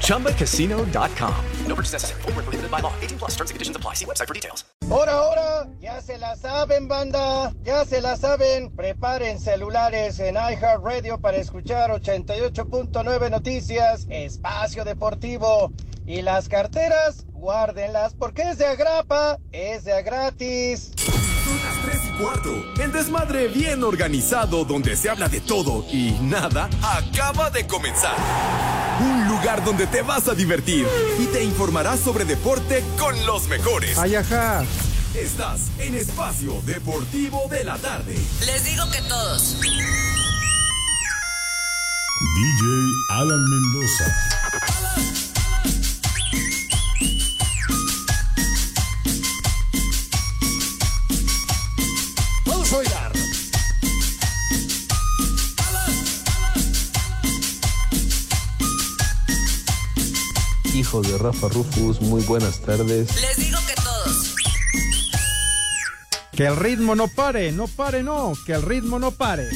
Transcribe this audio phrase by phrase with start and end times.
[0.00, 1.34] ChumbaCasino.com.
[1.66, 2.22] No purchase necessary.
[2.22, 2.92] Full prohibited by law.
[3.02, 3.94] 18 plus terms and conditions apply.
[3.94, 4.64] See website for details.
[4.90, 7.52] Ahora, ahora, ya se la saben, banda.
[7.64, 8.70] Ya se la saben.
[8.70, 15.72] Preparen celulares en iHeartRadio para escuchar 88.9 Noticias, Espacio Deportivo.
[16.06, 20.92] Y las carteras, guárdenlas porque es de agrapa, es de gratis.
[21.44, 22.64] Las 3 y cuarto.
[22.80, 28.16] El desmadre bien organizado donde se habla de todo y nada acaba de comenzar.
[29.00, 30.86] Un lugar donde te vas a divertir
[31.18, 33.98] y te informarás sobre deporte con los mejores.
[33.98, 34.64] Ay, ajá.
[35.14, 38.16] Estás en Espacio Deportivo de la Tarde.
[38.46, 39.60] Les digo que todos.
[42.34, 42.66] DJ
[43.10, 45.13] Alan Mendoza.
[60.74, 63.08] Hijo de Rafa Rufus, muy buenas tardes.
[63.20, 64.34] Les digo que todos.
[66.32, 69.48] Que el ritmo no pare, no pare, no, que el ritmo no pare.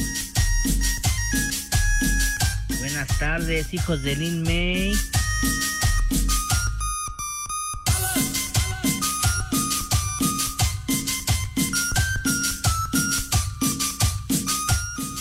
[2.79, 4.93] Buenas tardes, hijos de Lin May.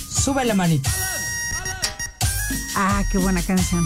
[0.08, 0.90] Sube la manita.
[2.76, 3.84] Ah, qué buena canción.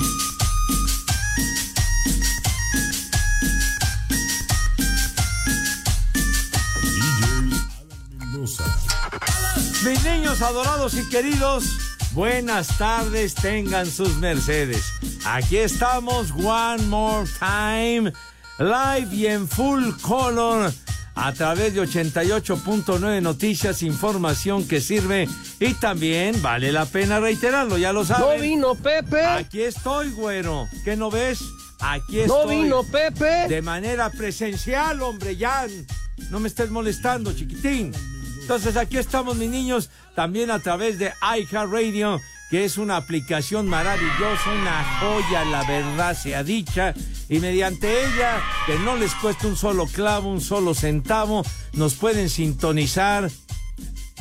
[10.43, 11.65] Adorados y queridos,
[12.13, 14.85] buenas tardes, tengan sus mercedes.
[15.25, 18.13] Aquí estamos, one more time,
[18.59, 20.73] live y en full color,
[21.15, 25.29] a través de 88.9 Noticias, información que sirve
[25.61, 28.37] y también vale la pena reiterarlo, ya lo saben.
[28.37, 29.25] No vino Pepe.
[29.25, 30.69] Aquí estoy, güero.
[30.85, 31.39] ¿Qué no ves?
[31.81, 32.57] Aquí estoy.
[32.57, 33.49] No vino Pepe.
[33.49, 35.67] De manera presencial, hombre, ya.
[36.31, 37.93] No me estés molestando, chiquitín.
[38.43, 42.21] Entonces aquí estamos, mis niños, también a través de iHeartRadio,
[42.51, 46.93] que es una aplicación maravillosa, una joya, la verdad sea dicha.
[47.29, 52.29] Y mediante ella, que no les cuesta un solo clavo, un solo centavo, nos pueden
[52.29, 53.31] sintonizar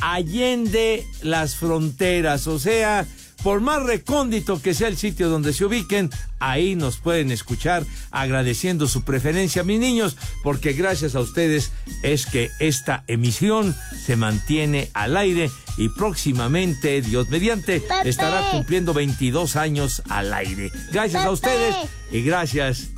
[0.00, 3.04] allende las fronteras, o sea,
[3.42, 8.86] por más recóndito que sea el sitio donde se ubiquen, ahí nos pueden escuchar agradeciendo
[8.86, 11.72] su preferencia, mis niños, porque gracias a ustedes
[12.02, 18.08] es que esta emisión se mantiene al aire y próximamente, Dios mediante, Pepe.
[18.08, 20.70] estará cumpliendo 22 años al aire.
[20.92, 21.74] Gracias a ustedes
[22.10, 22.90] y gracias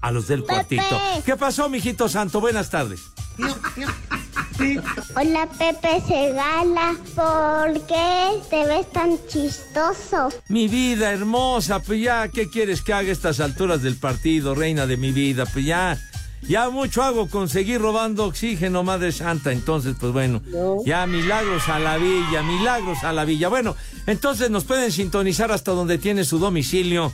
[0.00, 1.00] a los del cuartito.
[1.24, 2.40] ¿Qué pasó, mijito santo?
[2.40, 3.00] Buenas tardes.
[4.60, 10.28] Hola Pepe Segala, ¿por qué te ves tan chistoso?
[10.48, 14.86] Mi vida hermosa, pues ya, ¿qué quieres que haga a estas alturas del partido, reina
[14.86, 15.46] de mi vida?
[15.46, 15.98] Pues ya,
[16.42, 19.50] ya mucho hago conseguir robando oxígeno, Madre Santa.
[19.50, 20.42] Entonces, pues bueno,
[20.84, 23.48] ya milagros a la villa, milagros a la villa.
[23.48, 27.12] Bueno, entonces nos pueden sintonizar hasta donde tiene su domicilio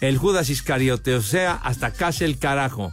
[0.00, 2.92] el Judas Iscariote, o sea, hasta casa el carajo.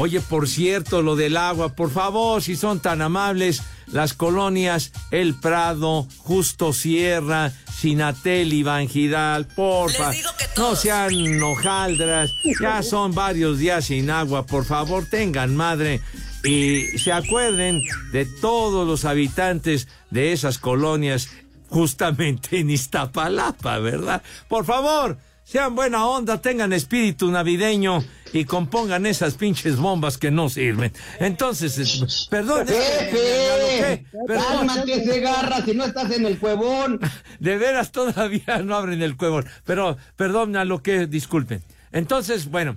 [0.00, 5.34] Oye, por cierto, lo del agua, por favor, si son tan amables, las colonias El
[5.34, 10.12] Prado, Justo Sierra, Sinatel y Bangidal, porfa.
[10.56, 16.00] No sean hojaldras, ya son varios días sin agua, por favor, tengan madre.
[16.44, 17.82] Y se acuerden
[18.12, 21.28] de todos los habitantes de esas colonias,
[21.70, 24.22] justamente en Iztapalapa, ¿verdad?
[24.46, 28.04] Por favor, sean buena onda, tengan espíritu navideño
[28.34, 30.92] y compongan esas pinches bombas que no sirven.
[31.20, 32.66] Entonces, eh, perdón.
[32.66, 34.06] Perdón.
[34.26, 37.00] cálmate, Segarra, si no estás en el cuevón.
[37.40, 39.46] De veras todavía no abren el cuevón.
[39.64, 41.62] Pero, perdón a lo que, disculpen.
[41.92, 42.76] Entonces, bueno.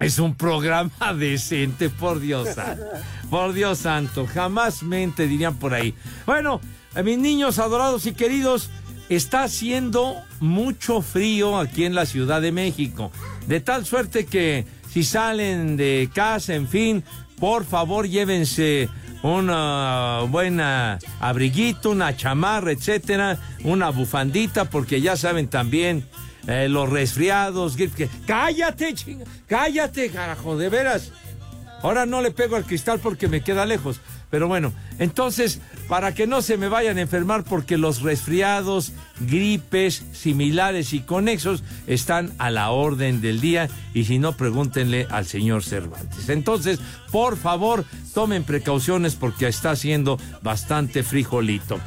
[0.00, 2.84] Es un programa decente, por Dios santo.
[3.30, 4.26] Por Dios santo.
[4.26, 5.94] Jamás mente dirían por ahí.
[6.26, 6.60] Bueno,
[6.96, 8.70] a mis niños adorados y queridos,
[9.08, 13.10] está haciendo mucho frío aquí en la Ciudad de México.
[13.46, 17.04] De tal suerte que si salen de casa, en fin,
[17.38, 18.88] por favor llévense
[19.22, 26.06] una buena abriguito, una chamarra, etcétera, una bufandita, porque ya saben también
[26.46, 27.76] eh, los resfriados.
[28.26, 31.12] cállate, chinga, cállate, carajo, de veras.
[31.82, 34.00] Ahora no le pego al cristal porque me queda lejos.
[34.32, 40.04] Pero bueno, entonces, para que no se me vayan a enfermar porque los resfriados, gripes
[40.12, 45.64] similares y conexos están a la orden del día y si no, pregúntenle al señor
[45.64, 46.30] Cervantes.
[46.30, 46.80] Entonces,
[47.10, 47.84] por favor,
[48.14, 51.78] tomen precauciones porque está haciendo bastante frijolito.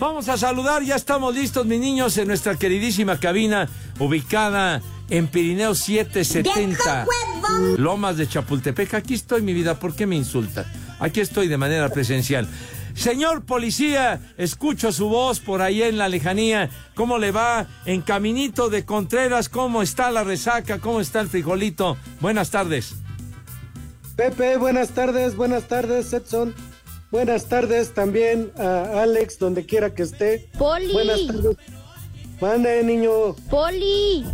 [0.00, 3.68] Vamos a saludar, ya estamos listos, mis niños, en nuestra queridísima cabina
[4.00, 7.06] ubicada en Pirineo 770,
[7.78, 8.94] Lomas de Chapultepec.
[8.94, 10.66] Aquí estoy, mi vida, ¿por qué me insulta?
[10.98, 12.48] Aquí estoy de manera presencial.
[12.94, 16.70] Señor policía, escucho su voz por ahí en la lejanía.
[16.94, 17.66] ¿Cómo le va?
[17.84, 20.78] En Caminito de Contreras, ¿cómo está la resaca?
[20.78, 21.98] ¿Cómo está el frijolito?
[22.20, 22.94] Buenas tardes.
[24.16, 26.54] Pepe, buenas tardes, buenas tardes, Edson.
[27.10, 30.50] Buenas tardes también a Alex, donde quiera que esté.
[30.58, 30.92] Poli.
[30.92, 31.56] Buenas tardes.
[32.40, 33.34] Mande, niño.
[33.50, 34.24] Poli.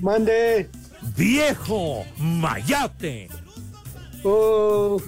[0.00, 0.70] Mande.
[1.16, 3.28] Viejo mayate.
[4.28, 5.00] Oh,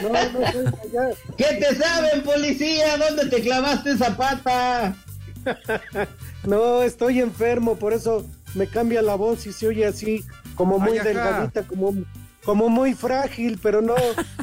[0.00, 1.16] no, no soy mayate.
[1.36, 2.96] ¿Qué te saben, policía?
[2.96, 4.94] ¿Dónde te clavaste esa pata?
[6.44, 8.24] no, estoy enfermo, por eso
[8.54, 10.24] me cambia la voz y se oye así,
[10.54, 11.94] como muy Ay, delgadita, como,
[12.44, 13.96] como muy frágil, pero no,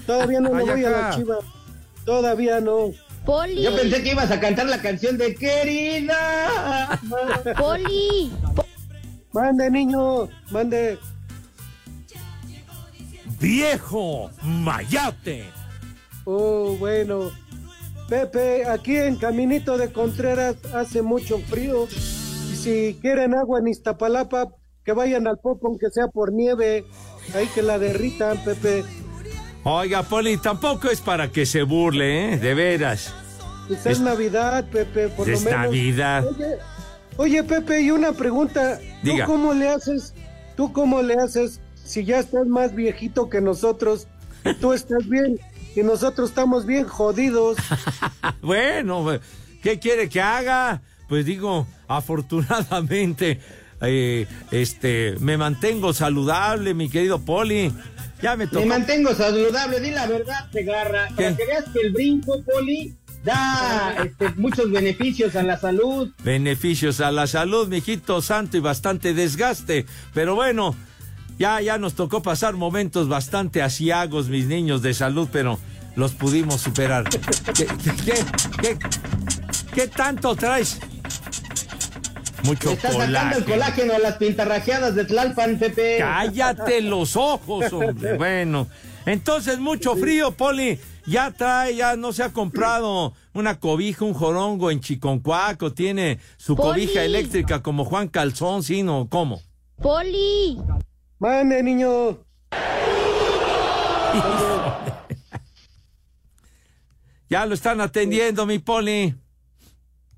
[0.06, 1.38] todavía no me voy a la chiva.
[2.03, 2.91] Todavía no.
[3.25, 3.62] Poli.
[3.62, 7.00] Yo pensé que ibas a cantar la canción de Querida.
[7.57, 8.33] Poli.
[9.31, 11.00] Mande, niño, mande.
[13.39, 15.45] Viejo mayate.
[16.25, 17.31] Oh, bueno.
[18.10, 21.86] Pepe, aquí en Caminito de Contreras hace mucho frío.
[22.51, 24.48] Y si quieren agua en Iztapalapa,
[24.86, 26.86] que vayan al Popo, aunque sea por nieve.
[27.36, 28.86] Ahí que la derritan, Pepe.
[29.63, 32.38] Oiga, Poli, tampoco es para que se burle, ¿eh?
[32.38, 33.13] De veras.
[33.68, 35.66] Pues Es- es Navidad, Pepe, por Es lo menos.
[35.66, 36.25] Navidad.
[36.25, 36.57] Oye,
[37.18, 38.80] oye, Pepe, y una pregunta.
[39.04, 39.25] Diga.
[39.25, 40.13] ¿Tú cómo le haces?
[40.56, 44.07] ¿Tú cómo le haces si ya estás más viejito que nosotros?
[44.45, 45.39] y Tú estás bien
[45.75, 47.57] y nosotros estamos bien jodidos.
[48.42, 49.06] Bueno,
[49.62, 50.81] ¿qué quiere que haga?
[51.10, 53.39] Pues digo, afortunadamente,
[53.81, 57.74] eh, este, me mantengo saludable, mi querido Poli.
[58.22, 58.62] Ya me tocó.
[58.62, 61.10] Me mantengo saludable, di la verdad, Segarra.
[61.16, 66.12] Para que veas que el brinco, Poli, da este, muchos beneficios a la salud.
[66.24, 69.86] Beneficios a la salud, mijito santo, y bastante desgaste.
[70.13, 70.75] Pero bueno,
[71.38, 75.60] ya, ya nos tocó pasar momentos bastante asiagos, mis niños, de salud, pero
[75.95, 77.06] los pudimos superar.
[77.10, 77.19] ¿Qué,
[77.54, 77.66] qué,
[78.06, 78.13] qué,
[78.62, 78.78] qué-
[79.74, 80.80] qué tanto traes?
[82.44, 83.94] Mucho Le estás sacando el colágeno.
[83.94, 85.98] a las pintarrajeadas de Tlalpan, Pepe.
[86.00, 88.16] Cállate los ojos, hombre.
[88.18, 88.68] Bueno,
[89.06, 90.80] entonces mucho frío, Poli.
[91.07, 95.74] Ya trae, ya no se ha comprado una cobija, un jorongo en Chiconcuaco.
[95.74, 96.86] Tiene su Poli.
[96.86, 98.83] cobija eléctrica como Juan Calzón, ¿sí?
[98.83, 99.07] ¿No?
[99.10, 99.42] ¿Cómo?
[99.81, 100.57] Poli.
[101.19, 102.24] Mande, niño.
[107.30, 109.16] Ya lo están atendiendo, mi Poli.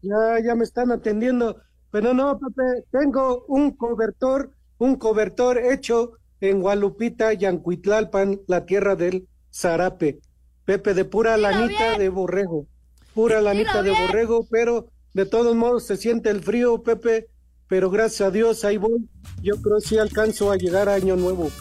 [0.01, 1.61] Ya, ya me están atendiendo.
[1.91, 9.27] Pero no, Pepe, tengo un cobertor, un cobertor hecho en Gualupita, Yancuitlalpan, la tierra del
[9.51, 10.19] zarape.
[10.65, 12.67] Pepe, de pura lanita de borrego.
[13.13, 17.27] Pura lanita de borrego, pero de todos modos se siente el frío, Pepe.
[17.69, 19.07] Pero gracias a Dios, ahí voy.
[19.41, 21.51] Yo creo que sí alcanzo a llegar a Año Nuevo.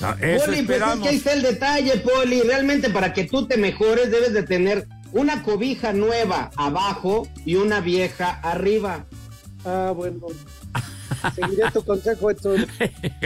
[0.00, 2.40] Ah, Eso Poli, pues es que ahí está el detalle, Poli.
[2.42, 7.80] Realmente para que tú te mejores debes de tener una cobija nueva abajo y una
[7.80, 9.06] vieja arriba.
[9.64, 10.28] Ah, bueno.
[11.34, 12.66] Seguiré tu consejo, Edson.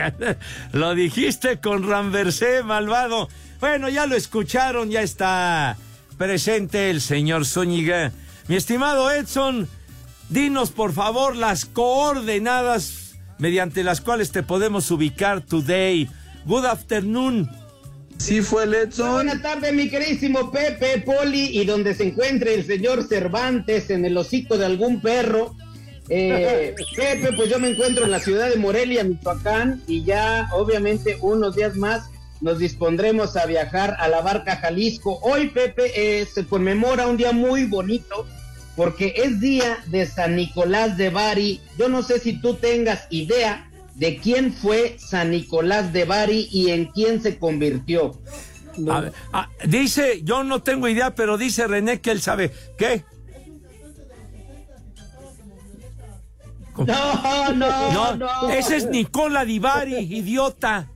[0.73, 3.28] lo dijiste con Ramversé, malvado.
[3.61, 5.76] Bueno, ya lo escucharon, ya está
[6.16, 8.12] presente el señor Zúñiga.
[8.49, 9.68] Mi estimado Edson,
[10.32, 16.08] dinos por favor las coordenadas mediante las cuales te podemos ubicar today.
[16.46, 17.50] Good afternoon.
[18.18, 19.12] Sí fue Edson.
[19.12, 24.16] Buenas tardes, mi queridísimo Pepe, Poli, y donde se encuentre el señor Cervantes en el
[24.16, 25.54] hocico de algún perro.
[26.08, 31.18] Eh, Pepe, pues yo me encuentro en la ciudad de Morelia, Michoacán, y ya obviamente
[31.20, 32.10] unos días más
[32.40, 35.18] nos dispondremos a viajar a la barca Jalisco.
[35.22, 38.26] Hoy, Pepe, eh, se conmemora un día muy bonito
[38.76, 41.61] porque es día de San Nicolás de Bari.
[41.79, 46.71] Yo no sé si tú tengas idea de quién fue San Nicolás de Bari y
[46.71, 48.19] en quién se convirtió.
[48.88, 52.50] A ver, ah, dice, yo no tengo idea, pero dice René que él sabe.
[52.79, 53.05] ¿Qué?
[56.87, 58.50] No, no, no.
[58.50, 60.91] Ese es Nicola Divari, idiota.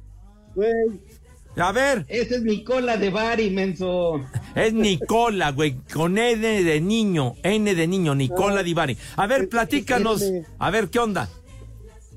[1.57, 2.07] A ver.
[2.09, 4.25] Ese es Nicola de Bari, menso.
[4.57, 8.97] Es Nicola, güey, con N de niño, N de niño, Nicola Divari.
[9.17, 10.25] A ver, platícanos,
[10.59, 11.29] a ver, ¿qué onda?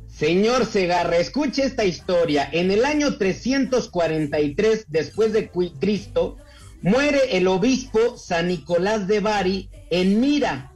[0.07, 2.49] Señor Segarra, escuche esta historia.
[2.51, 6.37] En el año 343 después de Cristo,
[6.81, 10.71] muere el obispo San Nicolás de Bari en Mira,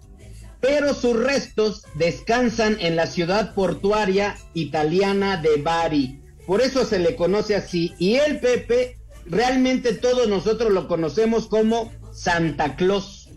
[0.60, 6.20] pero sus restos descansan en la ciudad portuaria italiana de Bari.
[6.46, 7.94] Por eso se le conoce así.
[8.00, 13.30] Y el Pepe, realmente todos nosotros lo conocemos como Santa Claus.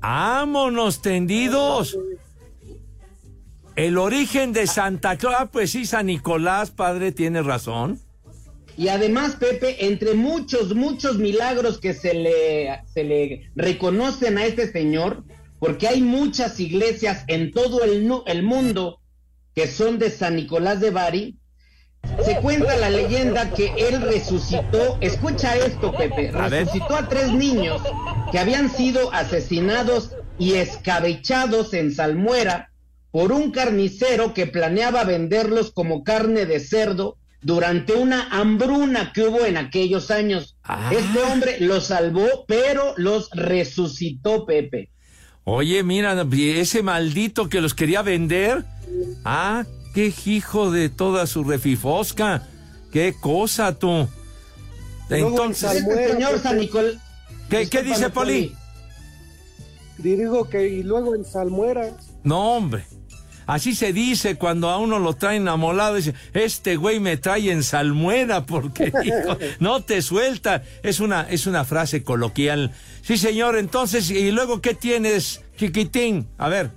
[0.00, 1.96] ¡Vámonos tendidos!
[3.76, 8.00] El origen de Santa Claus, ah, pues sí, San Nicolás, padre, tiene razón.
[8.76, 14.70] Y además, Pepe, entre muchos, muchos milagros que se le, se le reconocen a este
[14.70, 15.24] señor,
[15.58, 19.00] porque hay muchas iglesias en todo el, el mundo
[19.54, 21.36] que son de San Nicolás de Bari,
[22.24, 27.80] se cuenta la leyenda que él resucitó, escucha esto Pepe, resucitó a tres niños
[28.30, 32.70] que habían sido asesinados y escabechados en Salmuera
[33.10, 39.44] por un carnicero que planeaba venderlos como carne de cerdo durante una hambruna que hubo
[39.44, 40.56] en aquellos años.
[40.64, 40.90] Ah.
[40.92, 44.90] Este hombre los salvó, pero los resucitó, Pepe.
[45.44, 48.64] Oye, mira, ese maldito que los quería vender.
[49.24, 52.48] Ah, qué hijo de toda su refifosca.
[52.92, 54.08] Qué cosa tú.
[55.08, 56.94] Entonces, señor San Nicolás.
[57.48, 58.54] ¿Qué, ¿qué dice Poli?
[59.98, 61.90] Digo que y luego en Salmuera.
[62.24, 62.84] No, hombre.
[63.46, 65.96] Así se dice cuando a uno lo traen amolado.
[65.96, 70.62] Dice, este güey me trae en salmuera porque hijo, no te suelta.
[70.82, 72.72] Es una, es una frase coloquial.
[73.02, 73.56] Sí, señor.
[73.58, 76.28] Entonces, ¿y luego qué tienes, chiquitín?
[76.38, 76.70] A ver.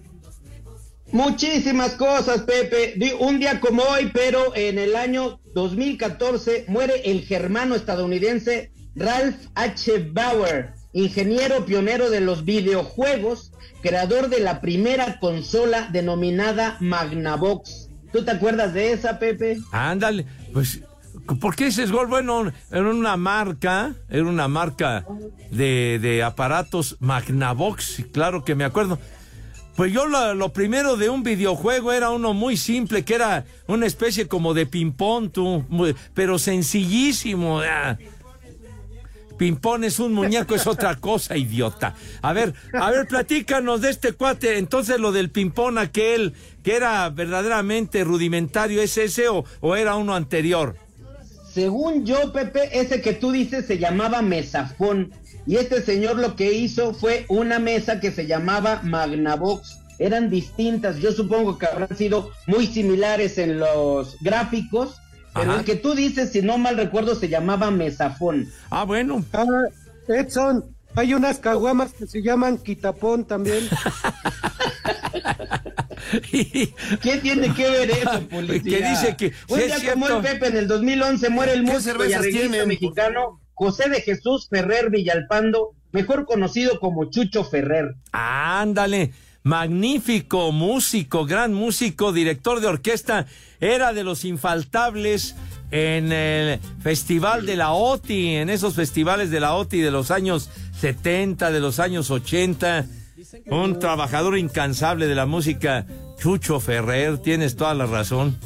[1.15, 3.15] Muchísimas cosas, Pepe.
[3.21, 10.09] Un día como hoy, pero en el año 2014 muere el germano estadounidense Ralph H.
[10.11, 17.89] Bauer, ingeniero pionero de los videojuegos creador de la primera consola denominada Magnavox.
[18.11, 19.59] ¿Tú te acuerdas de esa, Pepe?
[19.71, 20.81] Ándale, pues,
[21.39, 22.07] ¿por qué dices gol?
[22.07, 25.05] Bueno, era una marca, era una marca
[25.49, 28.99] de, de aparatos Magnavox, claro que me acuerdo.
[29.75, 34.27] Pues yo lo, primero de un videojuego era uno muy simple, que era una especie
[34.27, 35.31] como de ping-pong,
[36.13, 37.61] pero sencillísimo.
[39.37, 41.93] Pimpón es un muñeco, es otra cosa, idiota.
[42.21, 44.57] A ver, a ver, platícanos de este cuate.
[44.57, 50.15] Entonces, lo del pimpón aquel, que era verdaderamente rudimentario, ¿es ese o, o era uno
[50.15, 50.77] anterior?
[51.53, 55.13] Según yo, Pepe, ese que tú dices se llamaba mesafón.
[55.47, 59.79] Y este señor lo que hizo fue una mesa que se llamaba Magnavox.
[59.99, 64.99] Eran distintas, yo supongo que habrán sido muy similares en los gráficos,
[65.33, 68.49] pero el que tú dices, si no mal recuerdo, se llamaba mesafón.
[68.69, 69.23] Ah, bueno.
[69.33, 69.45] Ah,
[70.07, 73.69] Edson, hay unas caguamas que se llaman quitapón también.
[76.31, 78.77] ¿Qué tiene que ver eso, policía?
[78.77, 82.13] Que dice que un día como el Pepe en el 2011 muere el músico y
[82.13, 87.95] arreglista mexicano José de Jesús Ferrer Villalpando, mejor conocido como Chucho Ferrer.
[88.11, 89.11] Ándale
[89.45, 93.27] magnífico músico, gran músico, director de orquesta,
[93.59, 95.35] era de los infaltables
[95.69, 100.49] en el Festival de la OTI, en esos festivales de la OTI de los años
[100.79, 102.87] 70, de los años 80.
[103.47, 105.85] Un trabajador incansable de la música,
[106.19, 108.39] Chucho Ferrer, tienes toda la razón.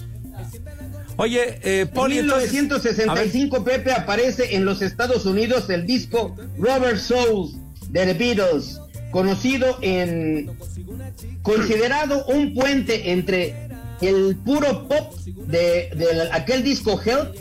[1.19, 7.57] Oye, eh, Poli, En 1965, Pepe, aparece en los Estados Unidos el disco Robert Souls
[7.89, 8.79] de The Beatles
[9.11, 10.49] conocido en
[11.41, 13.53] considerado un puente entre
[13.99, 17.35] el puro pop de, aquel disco Help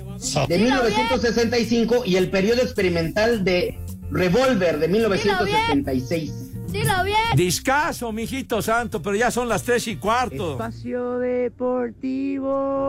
[0.49, 3.79] de 1965 y el periodo experimental de
[4.11, 6.33] Revolver de 1976.
[6.73, 7.17] Dilo bien.
[7.37, 10.55] Discaso, mijito santo, pero ya son las tres y cuarto.
[10.55, 12.89] Espacio Deportivo.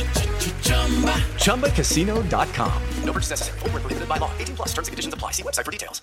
[1.37, 2.71] ChumbaCasino.com.
[3.05, 3.59] No purchase necessary.
[3.59, 4.31] Full prohibited by law.
[4.39, 5.31] 18 plus terms and conditions apply.
[5.33, 6.01] See website for details.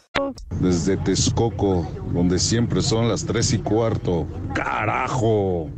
[0.60, 4.26] Desde Texcoco, donde siempre son las 3 y cuarto.
[4.54, 5.70] ¡Carajo!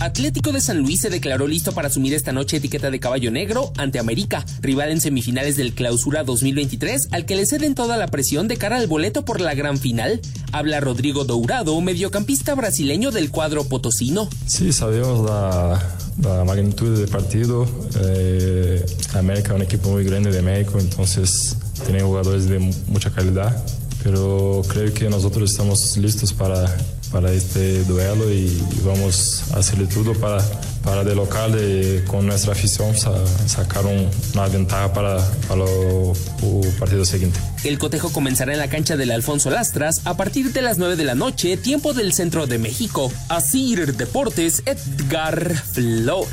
[0.00, 3.70] Atlético de San Luis se declaró listo para asumir esta noche etiqueta de caballo negro
[3.76, 8.48] ante América, rival en semifinales del Clausura 2023, al que le ceden toda la presión
[8.48, 10.22] de cara al boleto por la gran final.
[10.52, 14.26] Habla Rodrigo Dourado, mediocampista brasileño del cuadro potosino.
[14.46, 17.68] Sí, sabemos la magnitud del partido.
[18.02, 23.62] Eh, América es un equipo muy grande de México, entonces tiene jugadores de mucha calidad,
[24.02, 26.74] pero creo que nosotros estamos listos para,
[27.10, 30.38] para este duelo y vamos a hacerle todo para,
[30.82, 37.40] para de local y con nuestra afición sacar una ventaja para, para el partido siguiente.
[37.64, 41.04] El cotejo comenzará en la cancha del Alfonso Lastras a partir de las 9 de
[41.04, 43.12] la noche, tiempo del centro de México.
[43.28, 46.30] Asir Deportes, Edgar Flores.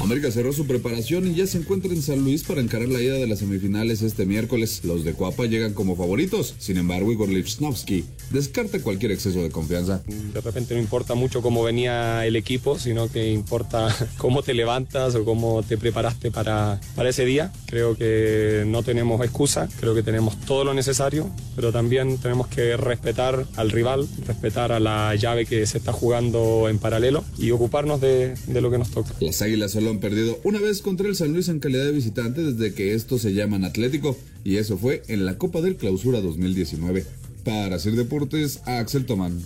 [0.00, 3.14] América cerró su preparación y ya se encuentra en San Luis para encarar la ida
[3.14, 4.80] de las semifinales este miércoles.
[4.84, 6.54] Los de Cuapa llegan como favoritos.
[6.58, 10.02] Sin embargo, Igor Lichnowsky descarta cualquier exceso de confianza.
[10.06, 15.14] De repente no importa mucho cómo venía el equipo, sino que importa cómo te levantas
[15.16, 17.52] o cómo te preparaste para, para ese día.
[17.66, 22.76] Creo que no tenemos excusa, creo que tenemos todo lo necesario, pero también tenemos que
[22.76, 28.00] respetar al rival, respetar a la llave que se está jugando en paralelo y ocuparnos
[28.00, 29.12] de, de lo que nos toca.
[29.20, 32.42] Las Águilas solo han perdido una vez contra el San Luis en calidad de visitante
[32.42, 37.04] desde que estos se llaman Atlético, y eso fue en la Copa del Clausura 2019.
[37.44, 39.40] Para hacer deportes, Axel Tomán.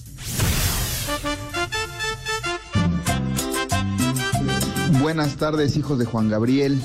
[5.00, 6.80] Buenas tardes, hijos de Juan Gabriel.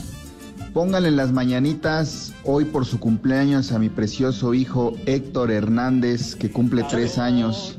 [0.74, 6.84] Pónganle las mañanitas hoy por su cumpleaños a mi precioso hijo Héctor Hernández, que cumple
[6.90, 7.78] tres años,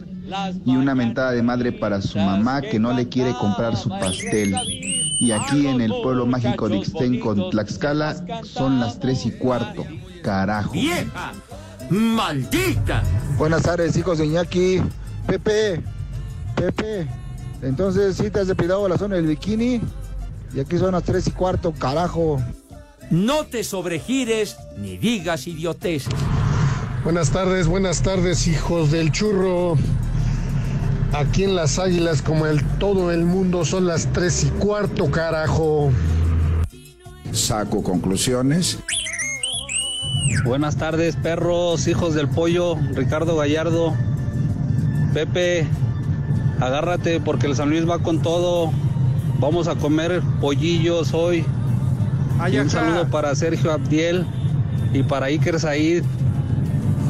[0.65, 4.55] y una mentada de madre para su mamá que no le quiere comprar su pastel.
[5.19, 9.85] Y aquí en el pueblo mágico de Ixtenco, Tlaxcala, son las tres y cuarto.
[10.23, 10.73] Carajo.
[10.73, 11.33] ¡Vieja!
[11.91, 13.03] ¡Maldita!
[13.37, 14.81] Buenas tardes, hijos de Iñaki.
[15.27, 15.83] Pepe,
[16.55, 17.09] Pepe.
[17.63, 19.81] Entonces, si te has depilado la zona del bikini.
[20.55, 22.41] Y aquí son las tres y cuarto, carajo.
[23.11, 26.15] No te sobregires ni digas idioteces.
[27.03, 29.77] Buenas tardes, buenas tardes, hijos del churro.
[31.13, 35.91] Aquí en las águilas, como el todo el mundo, son las tres y cuarto, carajo.
[37.33, 38.79] Saco conclusiones.
[40.45, 43.95] Buenas tardes, perros, hijos del pollo, Ricardo Gallardo.
[45.15, 45.67] Pepe,
[46.61, 48.71] agárrate porque el San Luis va con todo.
[49.41, 51.45] Vamos a comer pollillos hoy.
[52.53, 54.27] Y un saludo para Sergio Abdiel
[54.93, 56.05] y para Iker Said.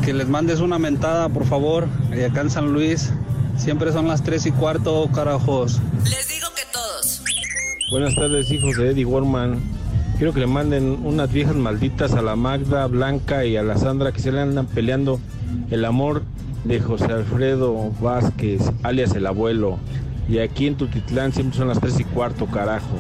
[0.05, 3.13] Que les mandes una mentada, por favor, y acá en San Luis.
[3.59, 5.81] Siempre son las tres y cuarto, carajos.
[6.05, 7.23] Les digo que todos.
[7.91, 9.61] Buenas tardes, hijos de Eddie Warman.
[10.17, 14.13] Quiero que le manden unas viejas malditas a la Magda, Blanca y a la Sandra
[14.13, 15.21] que se le andan peleando
[15.71, 16.23] el amor
[16.65, 19.79] de José Alfredo Vázquez, alias el abuelo.
[20.29, 22.97] Y aquí en Tutitlán siempre son las tres y cuarto, carajo.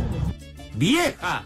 [0.74, 1.44] ¡Vieja!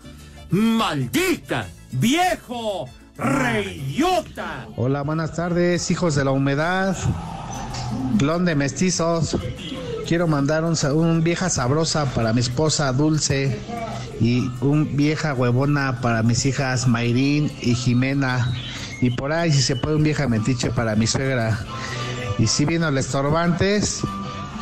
[0.50, 1.66] ¡Maldita!
[1.92, 2.88] ¡Viejo!
[3.16, 4.66] ¡Reyota!
[4.76, 6.96] Hola, buenas tardes, hijos de la humedad.
[8.18, 9.36] Clon de mestizos.
[10.06, 13.58] Quiero mandar un, vieja sabrosa para mi esposa Dulce
[14.20, 18.52] y un vieja huevona para mis hijas Mayrín y Jimena.
[19.00, 21.58] Y por ahí, si se puede, un vieja metiche para mi suegra.
[22.38, 24.00] Y si vino el estorbantes,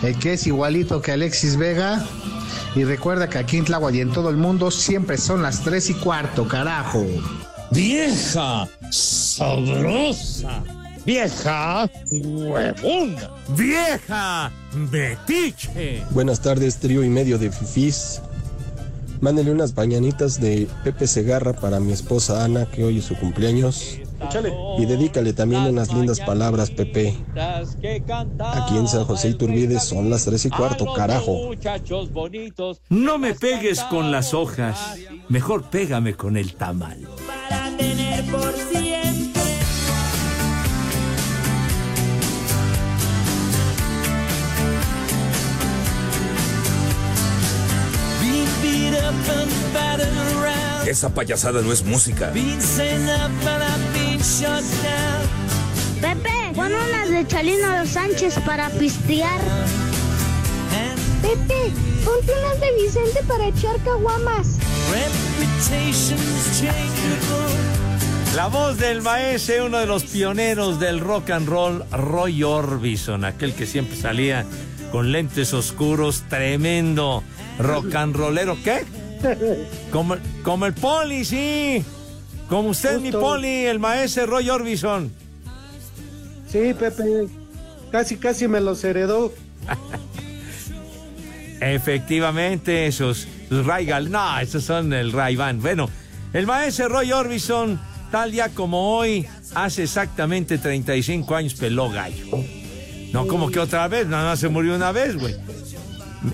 [0.03, 2.05] el que es igualito que Alexis Vega.
[2.75, 5.91] Y recuerda que aquí en Tláhuac y en todo el mundo siempre son las tres
[5.91, 7.05] y cuarto, carajo.
[7.71, 8.69] ¡Vieja!
[8.91, 10.63] ¡Sabrosa!
[11.05, 14.53] Vieja huevona, vieja
[14.91, 16.03] betiche.
[16.11, 18.21] Buenas tardes, trío y medio de fifís.
[19.21, 23.99] Mándenle unas bañanitas de Pepe Segarra para mi esposa Ana, que hoy es su cumpleaños.
[24.79, 27.17] Y dedícale también unas lindas palabras, Pepe.
[28.39, 31.51] Aquí en San José Iturbide son las tres y cuarto, carajo.
[32.89, 34.97] No me pegues con las hojas,
[35.29, 37.09] mejor pégame con el tamal.
[37.27, 38.55] Para tener por
[50.87, 52.31] Esa payasada no es música.
[56.01, 59.41] Pepe, pon unas de Chalino Sánchez para pistear.
[61.23, 61.73] Pepe,
[62.05, 64.57] ponte unas de Vicente para echar caguamas.
[68.35, 73.55] La voz del maese, uno de los pioneros del rock and roll, Roy Orbison, aquel
[73.55, 74.47] que siempre salía
[74.91, 77.23] con lentes oscuros, tremendo
[77.59, 78.57] rock and rollero.
[78.65, 78.85] ¿Qué?
[79.91, 81.85] Como, como el poli, sí.
[82.49, 85.11] Como usted, mi poli, el maestro Roy Orbison.
[86.49, 87.29] Sí, Pepe.
[87.93, 89.33] Casi, casi me los heredó.
[91.61, 94.11] Efectivamente, esos, los Raigal.
[94.11, 95.61] No, esos son el Ray-Ban.
[95.61, 95.91] Bueno,
[96.33, 97.81] el maestro Roy Orbison,
[98.11, 102.25] tal día como hoy, hace exactamente 35 años peló gallo.
[103.13, 105.35] No, como que otra vez, nada más se murió una vez, güey.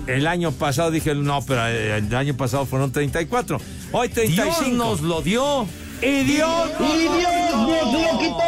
[0.07, 3.61] El año pasado dije, no, pero eh, el año pasado fueron 34.
[3.93, 4.61] Hoy 35.
[4.61, 5.67] Dios nos lo dio.
[6.03, 6.71] ¡Y Dios!
[6.81, 8.39] ¡Y Dios nos lo quitó!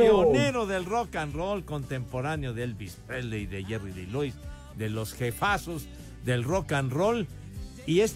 [0.00, 4.34] Pionero del rock and roll contemporáneo de Elvis Presley, de Jerry Lee Lewis,
[4.76, 5.86] de los jefazos
[6.24, 7.26] del rock and roll.
[7.86, 8.14] Y es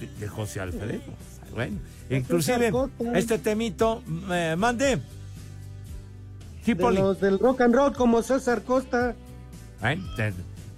[0.00, 1.02] de, de José Alfredo.
[1.52, 1.78] Bueno,
[2.10, 2.72] inclusive
[3.14, 5.00] este temito, eh, mande.
[6.66, 9.14] De los del rock and roll como César Costa.
[9.82, 9.98] ¿Eh?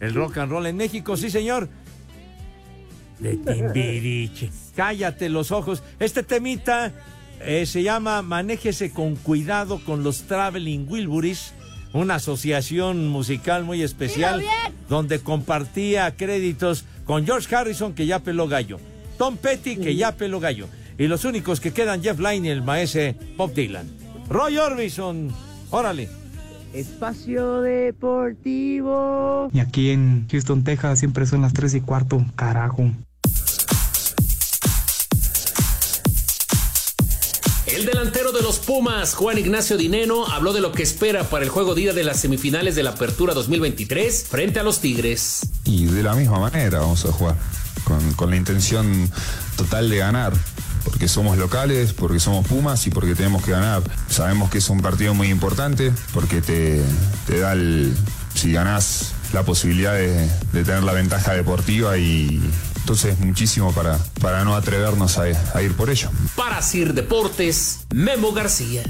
[0.00, 1.68] El, rock and roll en México, sí, señor.
[3.18, 4.50] De Timbiriche.
[4.74, 5.82] Cállate los ojos.
[5.98, 6.92] Este temita
[7.40, 11.52] eh, se llama Manéjese con cuidado con los Traveling Wilburys,
[11.92, 14.42] una asociación musical muy especial
[14.88, 18.78] donde compartía créditos con George Harrison, que ya peló gallo,
[19.18, 22.62] Tom Petty, que ya peló gallo, y los únicos que quedan Jeff Lynne y el
[22.62, 23.88] maese Bob Dylan.
[24.28, 25.32] Roy Orbison,
[25.70, 26.08] órale.
[26.76, 29.48] Espacio Deportivo.
[29.52, 32.90] Y aquí en Houston, Texas, siempre son las 3 y cuarto, carajo.
[37.66, 41.50] El delantero de los Pumas, Juan Ignacio Dineno, habló de lo que espera para el
[41.50, 45.48] juego día de las semifinales de la Apertura 2023 frente a los Tigres.
[45.64, 47.36] Y de la misma manera vamos a jugar,
[47.84, 49.10] con, con la intención
[49.56, 50.34] total de ganar
[50.96, 53.82] porque somos locales, porque somos Pumas y porque tenemos que ganar.
[54.08, 56.80] Sabemos que es un partido muy importante porque te,
[57.26, 57.94] te da el,
[58.32, 62.40] si ganás, la posibilidad de, de, tener la ventaja deportiva y
[62.76, 66.10] entonces muchísimo para, para no atrevernos a, a ir por ello.
[66.34, 68.82] Para Sir Deportes, Memo García.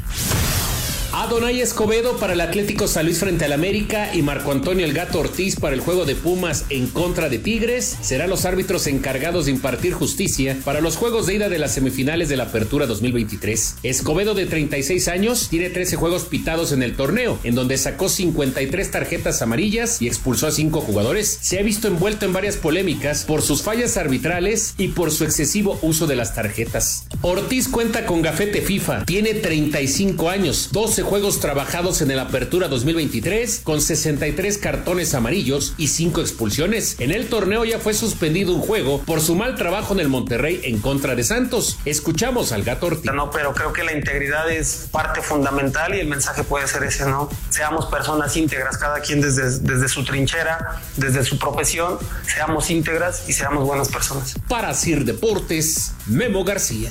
[1.19, 5.19] Adonai Escobedo para el Atlético San Luis frente al América y Marco Antonio El Gato
[5.19, 9.53] Ortiz para el juego de Pumas en contra de Tigres serán los árbitros encargados de
[9.53, 13.77] impartir justicia para los juegos de ida de las semifinales de la Apertura 2023.
[13.83, 18.91] Escobedo de 36 años tiene 13 juegos pitados en el torneo, en donde sacó 53
[18.91, 21.39] tarjetas amarillas y expulsó a 5 jugadores.
[21.41, 25.79] Se ha visto envuelto en varias polémicas por sus fallas arbitrales y por su excesivo
[25.81, 27.07] uso de las tarjetas.
[27.23, 33.61] Ortiz cuenta con gafete FIFA, tiene 35 años, 12 juegos trabajados en el Apertura 2023
[33.63, 36.97] con 63 cartones amarillos y 5 expulsiones.
[36.99, 40.61] En el torneo ya fue suspendido un juego por su mal trabajo en el Monterrey
[40.65, 41.79] en contra de Santos.
[41.85, 43.13] Escuchamos al Gato Ortiz.
[43.13, 47.07] No, pero creo que la integridad es parte fundamental y el mensaje puede ser ese,
[47.07, 47.31] ¿no?
[47.51, 53.33] Seamos personas íntegras, cada quien desde, desde su trinchera, desde su profesión, seamos íntegras y
[53.33, 54.35] seamos buenas personas.
[54.49, 56.91] Para Sir Deportes, Memo García.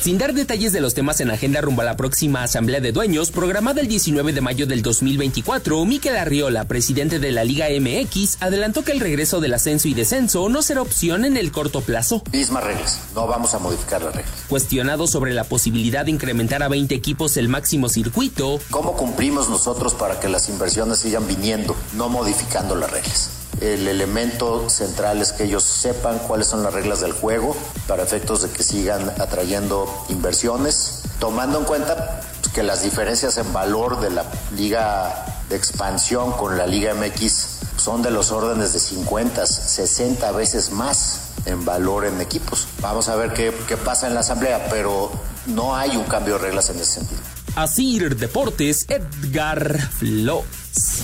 [0.00, 3.30] Sin dar detalles de los temas en agenda rumbo a la próxima Asamblea de Dueños,
[3.30, 8.82] programada el 19 de mayo del 2024, Miquel Arriola, presidente de la Liga MX, adelantó
[8.82, 12.22] que el regreso del ascenso y descenso no será opción en el corto plazo.
[12.32, 14.32] Mismas reglas, no vamos a modificar las reglas.
[14.48, 18.58] Cuestionado sobre la posibilidad de incrementar a 20 equipos el máximo circuito.
[18.70, 23.39] ¿Cómo cumplimos nosotros para que las inversiones sigan viniendo, no modificando las reglas?
[23.60, 28.42] El elemento central es que ellos sepan cuáles son las reglas del juego para efectos
[28.42, 32.20] de que sigan atrayendo inversiones, tomando en cuenta
[32.54, 34.24] que las diferencias en valor de la
[34.56, 40.70] liga de expansión con la liga MX son de los órdenes de 50, 60 veces
[40.70, 42.66] más en valor en equipos.
[42.80, 45.10] Vamos a ver qué, qué pasa en la asamblea, pero
[45.46, 47.20] no hay un cambio de reglas en ese sentido.
[47.56, 51.02] Así Deportes, Edgar Flores.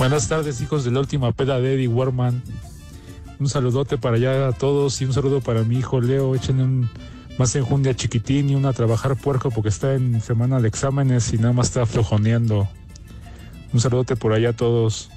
[0.00, 2.42] Buenas tardes, hijos de la última peda de Eddie Warman.
[3.38, 6.34] Un saludote para allá a todos y un saludo para mi hijo Leo.
[6.34, 6.90] Échenle un
[7.36, 11.36] más enjundia chiquitín y una a trabajar puerco porque está en semana de exámenes y
[11.36, 12.66] nada más está flojoneando.
[13.74, 15.10] Un saludote por allá a todos.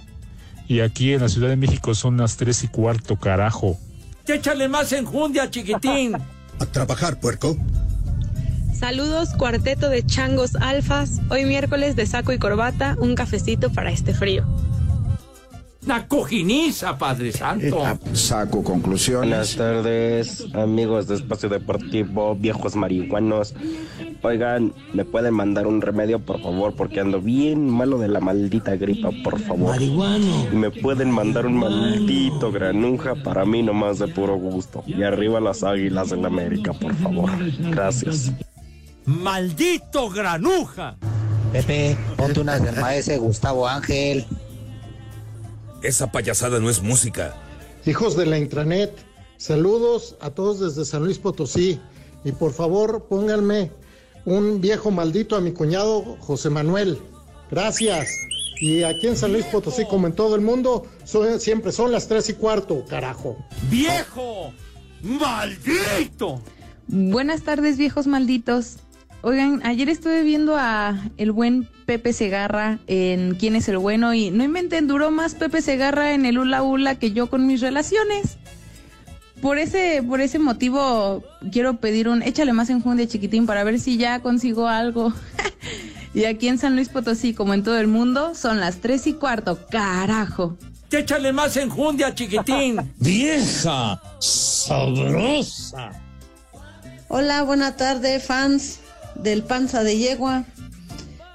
[0.68, 3.80] Y aquí en la Ciudad de México son las tres y cuarto, carajo.
[4.28, 6.18] Échale más enjundia, chiquitín.
[6.60, 7.56] a trabajar, puerco.
[8.78, 11.22] Saludos, cuarteto de changos alfas.
[11.30, 14.46] Hoy miércoles de saco y corbata, un cafecito para este frío.
[15.86, 17.84] Una cojiniza, Padre Santo.
[18.14, 19.30] Saco conclusiones.
[19.30, 23.54] Buenas tardes, amigos de Espacio Deportivo, viejos marihuanos.
[24.22, 26.74] Oigan, ¿me pueden mandar un remedio, por favor?
[26.76, 29.72] Porque ando bien malo de la maldita gripa, por favor.
[29.72, 30.48] Marihuano.
[30.54, 34.84] ¿Me pueden mandar un maldito granuja para mí nomás de puro gusto?
[34.88, 37.30] Y arriba las águilas en América, por favor.
[37.72, 38.32] Gracias.
[39.06, 40.96] ¡Maldito granuja!
[41.52, 44.26] Pepe, ponte unas del maese Gustavo Ángel.
[45.84, 47.36] Esa payasada no es música.
[47.86, 48.92] Hijos de la intranet,
[49.38, 51.80] saludos a todos desde San Luis Potosí.
[52.24, 53.72] Y por favor, pónganme
[54.26, 57.00] un viejo maldito a mi cuñado José Manuel.
[57.52, 58.08] Gracias.
[58.62, 62.08] Y aquí en San Luis Potosí, como en todo el mundo, son- siempre son las
[62.08, 63.36] tres y cuarto, carajo.
[63.70, 64.54] ¡Viejo!
[65.02, 66.42] ¡Maldito!
[66.88, 68.78] Buenas tardes, viejos malditos.
[69.26, 74.14] Oigan, ayer estuve viendo a el buen Pepe Segarra en ¿Quién es el bueno?
[74.14, 77.62] Y no inventen, duró más Pepe Segarra en el Ula Ula que yo con mis
[77.62, 78.38] relaciones.
[79.42, 83.96] Por ese, por ese motivo quiero pedir un échale más enjundia chiquitín para ver si
[83.96, 85.14] ya consigo algo.
[86.14, 89.14] y aquí en San Luis Potosí, como en todo el mundo, son las tres y
[89.14, 89.58] cuarto.
[89.72, 90.58] Carajo.
[90.92, 92.92] Échale más enjundia chiquitín.
[93.00, 95.92] Vieja sabrosa.
[97.08, 98.82] Hola, buena tarde, fans
[99.16, 100.46] del Panza de Yegua.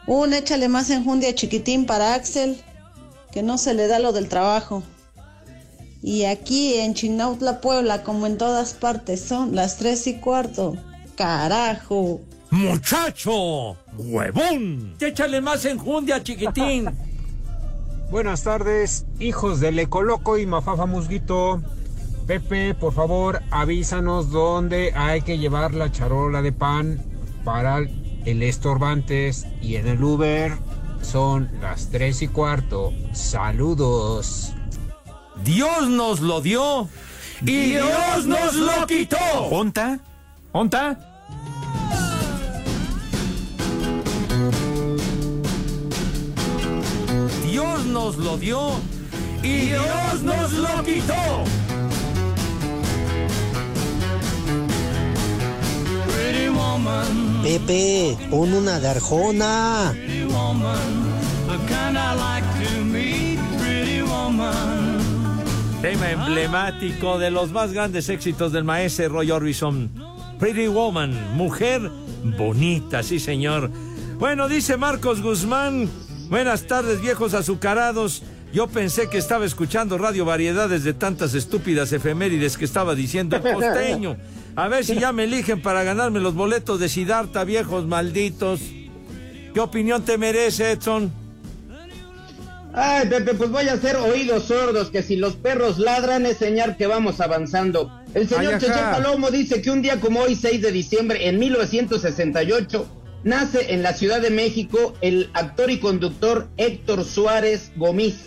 [0.06, 2.56] Un échale más enjundia chiquitín para Axel,
[3.32, 4.82] que no se le da lo del trabajo.
[6.02, 10.76] Y aquí en Chinautla, Puebla, como en todas partes, son las tres y cuarto.
[11.16, 12.20] ¡Carajo!
[12.50, 13.76] ¡Muchacho!
[13.98, 14.94] ¡Huevón!
[15.00, 16.88] Échale más enjundia chiquitín.
[18.10, 21.60] Buenas tardes, hijos del Ecoloco y Mafafa Musguito.
[22.26, 27.07] Pepe, por favor, avísanos dónde hay que llevar la charola de pan
[27.48, 27.78] para
[28.26, 30.52] el estorbantes y en el Uber
[31.00, 32.92] son las tres y cuarto.
[33.14, 34.52] Saludos.
[35.44, 36.90] Dios nos lo dio
[37.40, 39.16] y Dios nos lo quitó.
[39.50, 39.98] ¿Onta?
[40.52, 40.98] ¿Onta?
[47.46, 48.72] Dios nos lo dio
[49.42, 51.44] y Dios nos lo quitó.
[57.42, 59.94] Pepe, pon una de Arjona.
[65.80, 69.90] Tema emblemático de los más grandes éxitos del maestro Roy Orbison.
[70.38, 71.90] Pretty Woman, mujer
[72.36, 73.70] bonita, sí señor.
[74.18, 75.88] Bueno, dice Marcos Guzmán,
[76.28, 78.22] buenas tardes viejos azucarados.
[78.52, 83.42] Yo pensé que estaba escuchando Radio Variedades de tantas estúpidas efemérides que estaba diciendo el
[83.54, 84.16] costeño.
[84.56, 88.60] A ver si ya me eligen para ganarme los boletos de Sidarta, viejos malditos.
[89.52, 91.12] ¿Qué opinión te merece, Edson?
[92.72, 96.76] Ay, Pepe, pues voy a hacer oídos sordos, que si los perros ladran es señal
[96.76, 97.90] que vamos avanzando.
[98.14, 98.72] El señor Ay, Cheche.
[98.72, 102.86] Palomo dice que un día como hoy, 6 de diciembre, en 1968,
[103.24, 108.26] nace en la Ciudad de México el actor y conductor Héctor Suárez Gomis.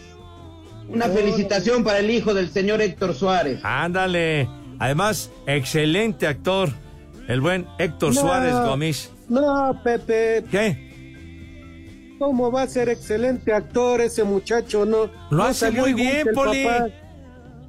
[0.91, 3.59] Una felicitación para el hijo del señor Héctor Suárez.
[3.63, 4.49] Ándale.
[4.79, 6.69] Además, excelente actor.
[7.27, 8.21] El buen Héctor No.
[8.21, 9.11] Suárez Gómez.
[9.29, 10.43] No, Pepe.
[10.51, 10.91] ¿Qué?
[12.19, 14.85] ¿Cómo va a ser excelente actor ese muchacho?
[14.85, 16.65] No, Lo no hace muy bien, Poli.
[16.65, 16.87] papá.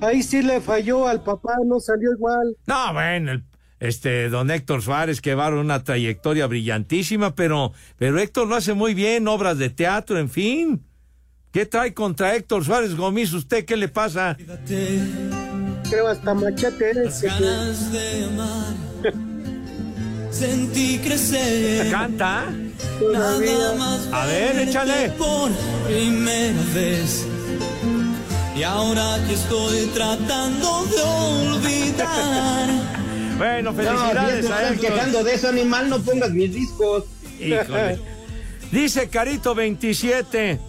[0.00, 2.56] Ahí sí le falló al papá, no salió igual.
[2.66, 3.44] No, bueno, el-
[3.78, 8.94] este, don Héctor Suárez, que va una trayectoria brillantísima, pero, pero Héctor lo hace muy
[8.94, 10.84] bien, obras de teatro, en fin.
[11.52, 13.32] ¿Qué trae contra Héctor Suárez Gómez?
[13.34, 14.36] ¿Usted qué le pasa?
[15.88, 17.26] Creo hasta machete ese.
[17.26, 18.74] ganas de amar.
[20.30, 21.90] Sentí crecer.
[21.90, 22.46] ¿Canta?
[23.12, 25.10] Nada más A ver, échale.
[25.10, 25.50] Por
[25.86, 27.26] primera vez.
[28.56, 32.68] Y ahora que estoy tratando de olvidar.
[33.38, 34.90] Bueno, No, felicidades si ya te a estás Héctor.
[34.94, 37.04] quejando de eso, animal, no pongas mis discos.
[37.40, 37.98] Híjole.
[38.70, 40.60] Dice Carito 27.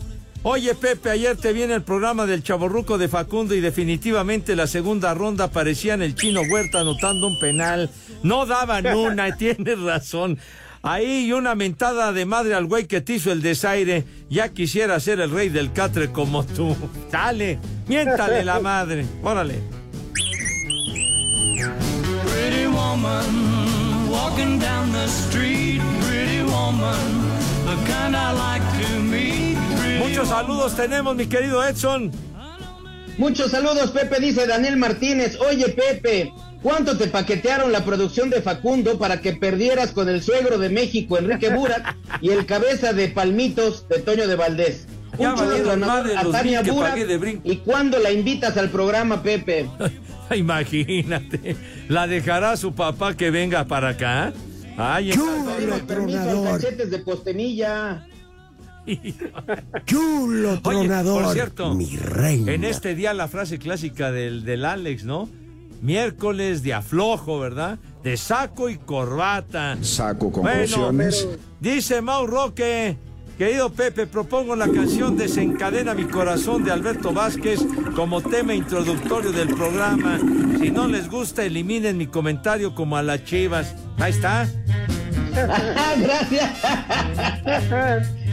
[0.46, 4.68] Oye, Pepe, ayer te vi en el programa del Chaborruco de Facundo y definitivamente la
[4.68, 7.90] segunda ronda parecía en el chino Huerta anotando un penal.
[8.24, 10.38] No daban una, y tienes razón.
[10.82, 14.04] Ahí una mentada de madre al güey que te hizo el desaire.
[14.30, 16.76] Ya quisiera ser el rey del catre como tú.
[17.10, 19.06] Dale, miéntale la madre.
[19.24, 19.62] Órale.
[22.28, 25.82] Pretty woman, walking down the street.
[26.06, 27.00] Pretty woman,
[27.66, 29.53] the kind I like to meet.
[30.04, 32.12] Muchos saludos tenemos, mi querido Edson.
[33.18, 35.38] Muchos saludos, Pepe, dice Daniel Martínez.
[35.40, 36.32] Oye, Pepe,
[36.64, 41.18] ¿cuánto te paquetearon la producción de Facundo para que perdieras con el suegro de México,
[41.20, 44.88] Enrique Burak, y el cabeza de Palmitos de Toño de Valdés?
[45.20, 46.98] Ya Un saludo valieron a- Tania Burak.
[47.44, 49.70] ¿Y cuándo la invitas al programa, Pepe?
[50.36, 51.56] Imagínate,
[51.90, 54.34] la dejará su papá que venga para acá.
[54.76, 55.12] Ay,
[56.46, 58.08] cachetes de Postenilla.
[59.86, 62.52] Chulo Oye, tronador, por cierto, mi reina.
[62.54, 65.30] en este día la frase clásica del, del Alex, ¿no?
[65.82, 67.78] Miércoles de aflojo, ¿verdad?
[68.04, 69.78] De saco y corbata.
[69.82, 71.28] Saco Bueno, conclusiones.
[71.60, 72.98] dice Mau Roque,
[73.38, 77.60] querido Pepe, propongo la canción Desencadena mi corazón de Alberto Vázquez
[77.96, 80.20] como tema introductorio del programa.
[80.62, 83.76] Si no les gusta, eliminen mi comentario como a las chivas.
[83.98, 84.48] Ahí está.
[85.34, 86.52] Gracias.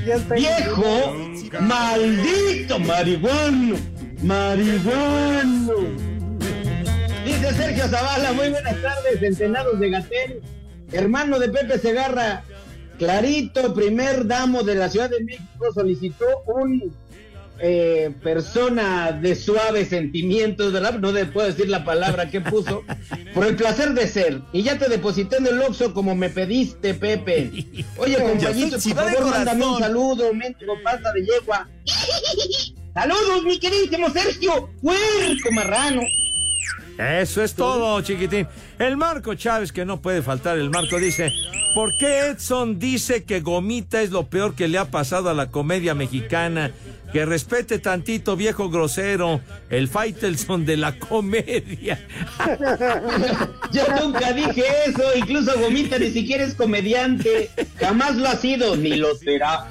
[0.05, 1.15] Viejo,
[1.61, 3.77] maldito marihuano,
[4.23, 5.75] marihuano.
[7.25, 10.43] Dice Sergio Zavala, muy buenas tardes, centenados de Gatel,
[10.93, 12.43] hermano de Pepe Segarra.
[12.99, 16.95] Clarito, primer damo de la Ciudad de México, solicitó un
[17.63, 20.99] eh, persona de suaves sentimientos, ¿verdad?
[20.99, 22.85] No le puedo decir la palabra que puso,
[23.35, 24.41] por el placer de ser.
[24.53, 27.51] Y ya te deposité en el Oxxo como me pediste, Pepe.
[27.97, 31.69] Oye, compañito, por favor, mándame un saludo, mendigo pasta de yegua.
[32.95, 36.03] Saludos, mi queridísimo Sergio, puerco marrano.
[37.01, 38.47] Eso es todo, chiquitín.
[38.79, 41.33] El Marco Chávez, que no puede faltar, el Marco dice,
[41.75, 45.51] ¿por qué Edson dice que Gomita es lo peor que le ha pasado a la
[45.51, 46.73] comedia mexicana?
[47.11, 51.99] Que respete tantito, viejo grosero, el Faitelson de la comedia.
[53.73, 58.97] Yo nunca dije eso, incluso Gomita ni siquiera es comediante, jamás lo ha sido, ni
[58.97, 59.67] lo será.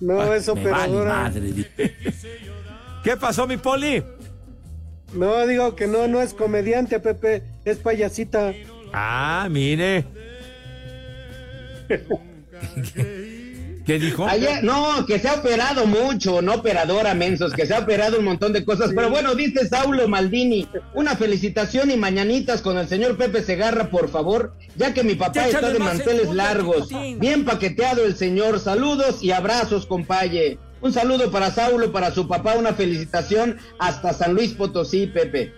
[0.00, 1.14] No, es Me vale operadora.
[1.22, 1.70] madre.
[3.04, 4.02] ¿Qué pasó, mi poli?
[5.14, 8.52] No, digo que no, no es comediante, Pepe, es payasita.
[8.92, 10.04] Ah, mire.
[13.86, 14.26] ¿Qué dijo?
[14.26, 18.24] Ayer- no, que se ha operado mucho, no operadora, mensos, que se ha operado un
[18.24, 18.92] montón de cosas.
[18.94, 24.08] Pero bueno, dice Saulo Maldini, una felicitación y mañanitas con el señor Pepe Segarra, por
[24.08, 26.88] favor, ya que mi papá está de manteles largos.
[27.18, 28.58] Bien paqueteado el señor.
[28.58, 30.58] Saludos y abrazos, compaye.
[30.84, 35.50] Un saludo para Saulo, para su papá, una felicitación hasta San Luis Potosí, Pepe.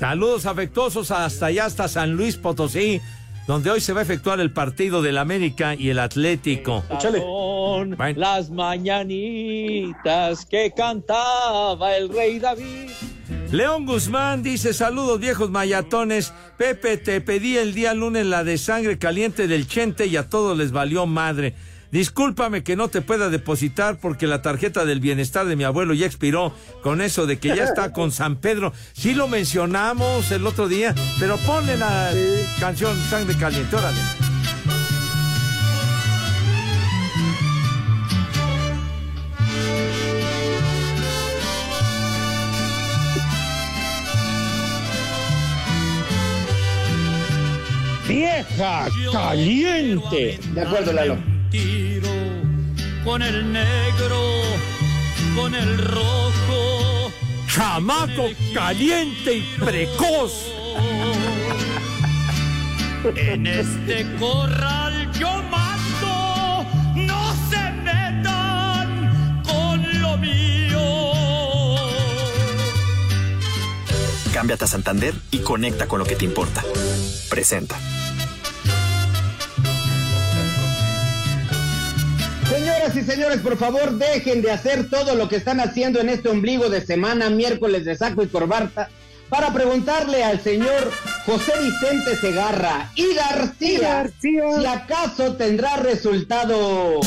[0.00, 3.00] Saludos afectuosos hasta allá, hasta San Luis Potosí,
[3.46, 6.82] donde hoy se va a efectuar el partido del América y el Atlético.
[7.00, 12.90] Son las mañanitas que cantaba el rey David.
[13.52, 16.32] León Guzmán dice, saludos viejos mayatones.
[16.56, 20.58] Pepe, te pedí el día lunes la de sangre caliente del Chente y a todos
[20.58, 21.54] les valió madre.
[21.92, 26.06] Discúlpame que no te pueda depositar porque la tarjeta del bienestar de mi abuelo ya
[26.06, 28.72] expiró con eso de que ya está con San Pedro.
[28.92, 32.12] Sí lo mencionamos el otro día, pero ponle la
[32.60, 33.98] canción Sangre Caliente, órale.
[48.06, 50.40] Vieja caliente.
[50.52, 51.39] De acuerdo, Lalo.
[51.50, 52.08] Tiro
[53.04, 54.42] con el negro,
[55.34, 57.12] con el rojo.
[57.48, 60.32] Chamaco caliente y precoz.
[63.16, 71.74] En este corral yo mando, no se metan con lo mío.
[74.32, 76.62] Cámbiate a Santander y conecta con lo que te importa.
[77.28, 77.76] Presenta.
[83.00, 86.68] Y señores, por favor, dejen de hacer todo lo que están haciendo en este ombligo
[86.68, 88.90] de semana, miércoles de saco y corbata,
[89.28, 90.90] para preguntarle al señor
[91.24, 97.00] José Vicente Segarra y García, si acaso tendrá resultado.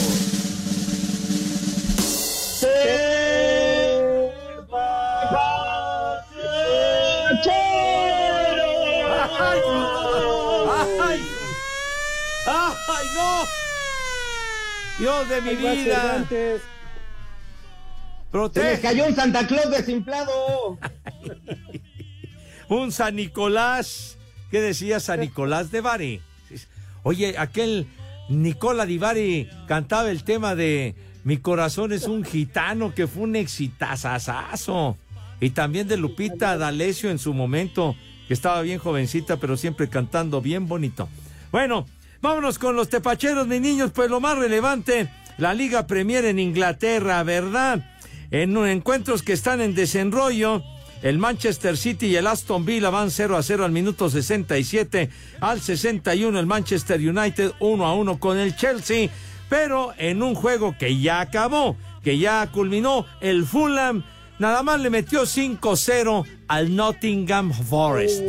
[11.06, 11.22] ¡Ay!
[12.46, 13.62] ¡Ay, no!
[15.04, 16.26] Dios de mi vida.
[18.54, 20.80] Se les cayó un Santa Claus desimplado.
[22.70, 24.18] Un San Nicolás.
[24.50, 26.22] ¿Qué decía San Nicolás de Bari?
[27.04, 27.86] Oye, aquel
[28.30, 33.36] Nicola Di Bari cantaba el tema de Mi corazón es un gitano, que fue un
[33.36, 34.96] exitazazazo.
[35.42, 37.98] Y también de Lupita D'Alessio en su momento,
[38.30, 41.10] que estaba bien jovencita, pero siempre cantando bien bonito.
[41.52, 41.88] Bueno,
[42.24, 47.22] vámonos con los tepacheros, mis niños, pues lo más relevante, la Liga Premier en Inglaterra,
[47.24, 47.86] ¿verdad?
[48.32, 50.64] En encuentros que están en desenrollo,
[51.02, 55.10] el Manchester City y el Aston Villa van 0 a 0 al minuto 67,
[55.42, 59.10] al 61 el Manchester United 1 a 1 con el Chelsea,
[59.50, 64.06] pero en un juego que ya acabó, que ya culminó, el Fulham
[64.40, 68.24] nada más le metió 5-0 al Nottingham Forest.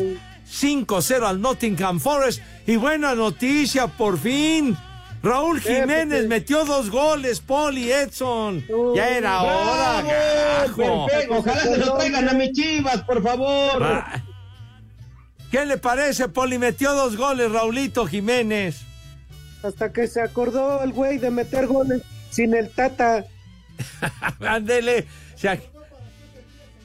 [0.49, 4.77] 5-0 al Nottingham Forest y buena noticia por fin.
[5.23, 8.63] Raúl Jiménez metió dos goles, Poli Edson.
[8.95, 10.09] Ya era hora, ¡Bravo!
[10.09, 11.07] carajo.
[11.07, 11.35] Perfecto.
[11.39, 14.05] Ojalá se lo traigan a mis chivas, por favor.
[15.51, 16.59] ¿Qué le parece, Poli?
[16.59, 18.83] Metió dos goles, Raulito Jiménez.
[19.63, 23.25] Hasta que se acordó el güey de meter goles sin el Tata.
[24.41, 25.07] Ándele.
[25.35, 25.59] O sea,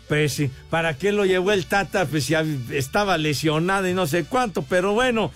[0.09, 2.05] pues sí, ¿para qué lo llevó el Tata?
[2.05, 5.31] Pues ya estaba lesionado y no sé cuánto, pero bueno,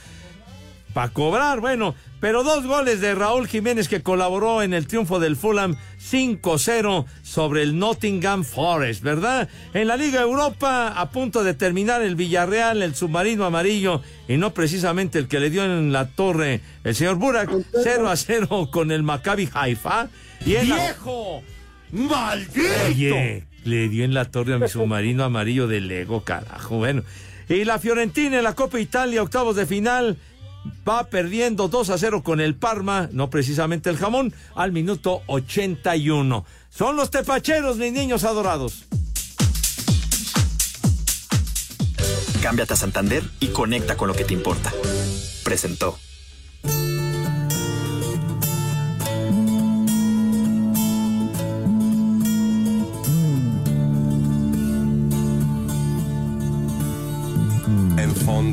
[0.93, 1.95] para cobrar, bueno.
[2.19, 7.63] pero dos goles de Raúl Jiménez que colaboró en el triunfo del Fulham 5-0 sobre
[7.63, 9.47] el Nottingham Forest, ¿verdad?
[9.74, 14.53] En la Liga Europa, a punto de terminar el Villarreal, el submarino amarillo, y no
[14.53, 17.49] precisamente el que le dio en la torre el señor Burak,
[17.84, 20.07] 0 a 0 con el Maccabi Haifa.
[20.45, 21.43] Y ¡Viejo!
[21.91, 22.69] ¡Maldito!
[22.88, 26.78] Oye, le dio en la torre a mi submarino amarillo de Lego, carajo.
[26.78, 27.03] Bueno.
[27.49, 30.18] Y la Fiorentina en la Copa Italia, octavos de final,
[30.88, 36.45] va perdiendo 2 a 0 con el Parma, no precisamente el jamón, al minuto 81.
[36.70, 38.86] Son los tepacheros, mis niños adorados.
[42.41, 44.72] Cámbiate a Santander y conecta con lo que te importa.
[45.43, 45.97] Presentó.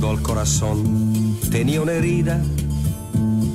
[0.02, 2.40] Al corazón tenía una herida,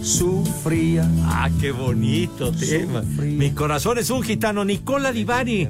[0.02, 1.10] sufría.
[1.26, 3.02] Ah, qué bonito tema.
[3.02, 5.68] Mi corazón es un gitano, Nicola Divari.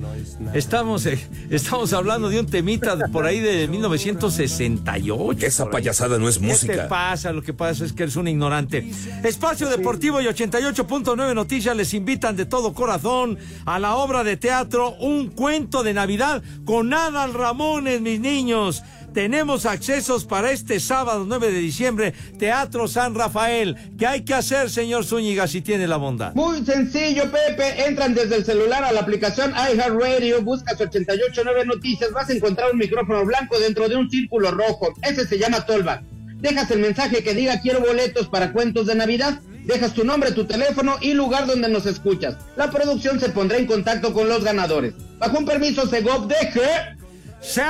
[0.53, 1.17] Estamos, eh,
[1.49, 5.45] estamos hablando de un temita de por ahí de 1968.
[5.45, 6.87] Esa payasada no es ¿Qué te música.
[6.87, 7.31] pasa?
[7.31, 8.89] Lo que pasa es que eres un ignorante.
[9.23, 14.93] Espacio Deportivo y 88.9 Noticias les invitan de todo corazón a la obra de teatro
[14.99, 18.83] Un cuento de Navidad con Adal Ramones, mis niños.
[19.15, 23.77] Tenemos accesos para este sábado 9 de diciembre, Teatro San Rafael.
[23.97, 26.35] ¿Qué hay que hacer, señor Zúñiga, si tiene la bondad?
[26.35, 27.87] Muy sencillo, Pepe.
[27.87, 32.77] Entran desde el celular a la aplicación iHeartRadio, buscas 889 Noticias, vas a encontrar un
[32.77, 34.93] micrófono blanco dentro de un círculo rojo.
[35.01, 36.01] Ese se llama Tolva.
[36.41, 39.39] Dejas el mensaje que diga quiero boletos para cuentos de Navidad.
[39.63, 42.35] Dejas tu nombre, tu teléfono y lugar donde nos escuchas.
[42.57, 44.93] La producción se pondrá en contacto con los ganadores.
[45.19, 46.97] Bajo un permiso Segov deje.
[47.39, 47.61] ¡Se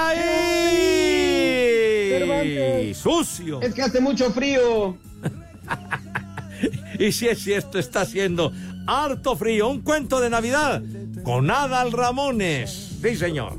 [2.95, 3.61] ¡Sucio!
[3.61, 4.97] Es que hace mucho frío.
[6.99, 8.53] Y si es cierto, está haciendo
[8.88, 9.68] harto frío.
[9.68, 10.82] Un cuento de Navidad
[11.24, 12.97] con Adal Ramones.
[13.01, 13.57] Sí, señor.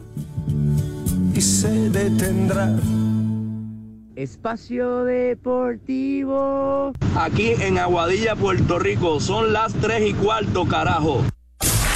[1.34, 2.74] Y se detendrá.
[4.14, 6.92] Espacio Deportivo.
[7.16, 11.22] Aquí en Aguadilla, Puerto Rico, son las 3 y cuarto, carajo.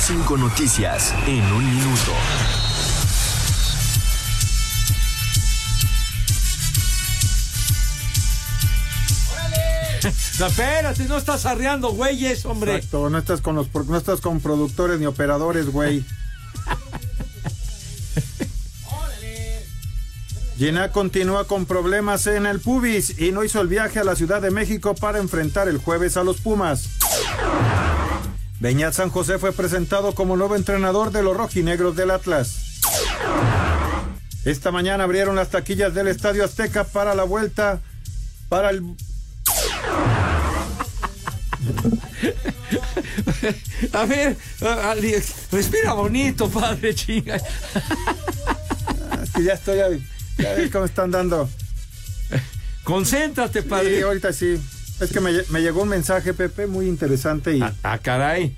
[0.00, 2.12] Cinco noticias en un minuto.
[10.40, 12.76] No, espérate, no estás arreando, güeyes, hombre.
[12.76, 16.02] Exacto, no estás con los no estás con productores ni operadores, güey.
[20.56, 24.40] Gina continúa con problemas en el pubis y no hizo el viaje a la Ciudad
[24.40, 26.88] de México para enfrentar el jueves a los Pumas.
[28.60, 32.80] Beñat San José fue presentado como nuevo entrenador de los rojinegros del Atlas.
[34.46, 37.82] Esta mañana abrieron las taquillas del Estadio Azteca para la vuelta
[38.48, 38.96] para el
[43.92, 44.36] A ver,
[45.52, 47.36] respira bonito, padre chinga.
[47.36, 50.02] Es que ya estoy,
[50.38, 51.48] ya ves cómo están dando.
[52.84, 53.96] Concéntrate, padre.
[53.96, 54.60] Sí, ahorita sí.
[55.00, 57.62] Es que me, lle- me llegó un mensaje, Pepe, muy interesante y...
[57.82, 58.56] Ah, caray.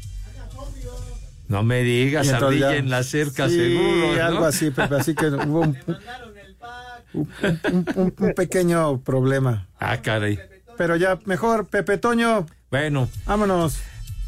[1.48, 4.16] No me digas, ardilla ya- en la cerca, Sí, seguro.
[4.16, 4.24] ¿no?
[4.24, 5.78] algo así, Pepe, así que hubo un-
[7.12, 7.28] un-
[7.94, 9.68] un- un pequeño problema.
[9.78, 10.38] Ah, caray.
[10.78, 12.46] Pero ya, mejor, Pepe Toño.
[12.72, 13.06] Bueno.
[13.26, 13.76] Vámonos.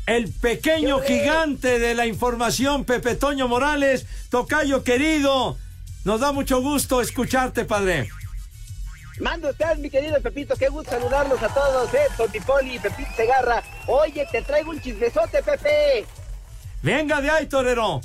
[0.06, 5.56] El pequeño gigante de la información, Pepe Toño Morales, tocayo querido.
[6.04, 8.10] Nos da mucho gusto escucharte, padre.
[9.18, 13.10] Mande usted, mi querido Pepito, qué gusto saludarlos a todos, eh, Tony Poli y Pepito
[13.16, 13.62] Segarra.
[13.86, 16.04] Oye, te traigo un chismesote, Pepe.
[16.82, 18.02] Venga de ahí, torero.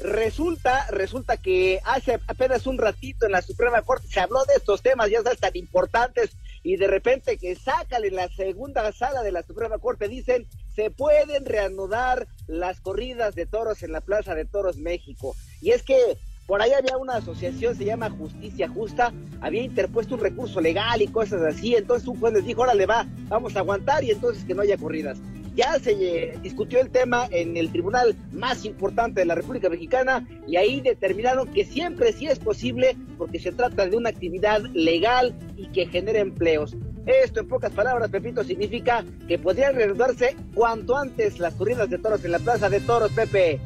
[0.00, 4.82] Resulta, resulta que hace apenas un ratito en la Suprema Corte se habló de estos
[4.82, 9.42] temas, ya sabes, tan importantes, y de repente que sácale la segunda sala de la
[9.44, 14.78] Suprema Corte, dicen, se pueden reanudar las corridas de toros en la Plaza de Toros
[14.78, 15.36] México.
[15.60, 15.98] Y es que
[16.46, 21.08] por ahí había una asociación, se llama Justicia Justa, había interpuesto un recurso legal y
[21.08, 24.54] cosas así, entonces un juez les dijo, órale va, vamos a aguantar y entonces que
[24.54, 25.18] no haya corridas.
[25.54, 30.26] Ya se eh, discutió el tema en el tribunal más importante de la República Mexicana
[30.48, 35.34] y ahí determinaron que siempre sí es posible porque se trata de una actividad legal
[35.56, 36.76] y que genera empleos.
[37.06, 42.24] Esto, en pocas palabras, Pepito, significa que podrían reanudarse cuanto antes las corridas de toros
[42.24, 43.60] en la Plaza de Toros, Pepe.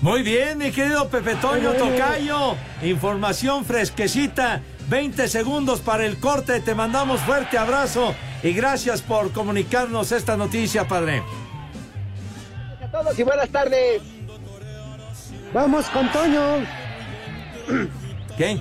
[0.00, 2.56] Muy bien, mi querido Pepe Toño Tocayo.
[2.82, 4.62] Información fresquecita.
[4.88, 6.60] 20 segundos para el corte.
[6.60, 11.22] Te mandamos fuerte abrazo y gracias por comunicarnos esta noticia, padre.
[12.82, 14.02] A todos y buenas tardes.
[15.52, 16.66] Vamos con Toño.
[18.36, 18.60] ¿Qué?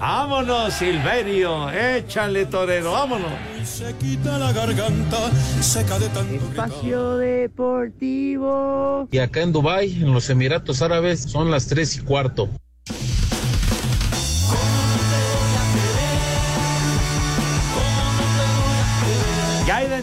[0.00, 1.70] Vámonos, Silverio.
[1.70, 2.92] Échale, torero.
[2.92, 3.30] Vámonos.
[3.64, 5.30] Se quita la garganta
[5.60, 9.06] seca de tanto Espacio Deportivo.
[9.10, 12.48] Y acá en Dubai, en los Emiratos Árabes, son las tres y cuarto.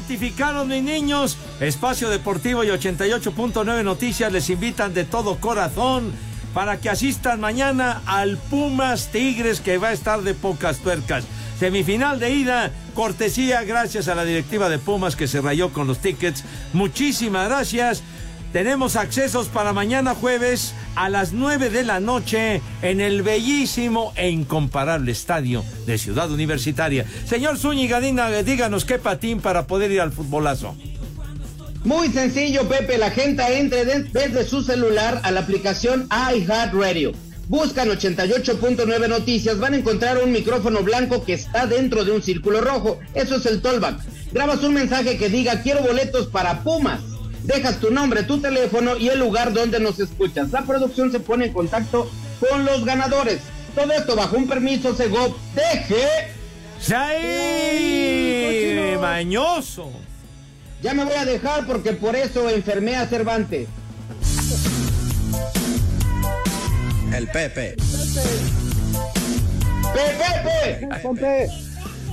[0.07, 1.37] Ya identificaron mis niños.
[1.59, 6.13] Espacio Deportivo y 88.9 Noticias les invitan de todo corazón
[6.53, 11.25] para que asistan mañana al Pumas Tigres que va a estar de pocas tuercas.
[11.59, 15.99] Semifinal de ida, cortesía gracias a la directiva de Pumas que se rayó con los
[15.99, 16.45] tickets.
[16.71, 18.01] Muchísimas gracias.
[18.53, 24.29] Tenemos accesos para mañana jueves a las 9 de la noche en el bellísimo e
[24.29, 27.05] incomparable estadio de Ciudad Universitaria.
[27.25, 30.75] Señor Zúñiga, díganos qué patín para poder ir al futbolazo.
[31.83, 32.97] Muy sencillo, Pepe.
[32.97, 37.11] La gente entre de- desde su celular a la aplicación iHeartRadio.
[37.49, 42.59] Buscan 88.9 noticias, van a encontrar un micrófono blanco que está dentro de un círculo
[42.61, 42.99] rojo.
[43.13, 43.99] Eso es el tollback.
[44.33, 46.99] Grabas un mensaje que diga quiero boletos para Pumas.
[47.43, 50.51] Dejas tu nombre, tu teléfono y el lugar donde nos escuchas.
[50.51, 52.09] La producción se pone en contacto
[52.39, 53.39] con los ganadores.
[53.75, 55.35] Todo esto bajo un permiso Segov.
[55.53, 56.33] Deje.
[56.79, 56.93] ¡Sí!
[58.99, 59.91] ¡Mañoso!
[60.81, 63.67] Ya me voy a dejar porque por eso enfermé a Cervantes.
[67.13, 67.75] El Pepe.
[69.93, 70.87] ¡Pepe!
[71.01, 71.66] Pepe!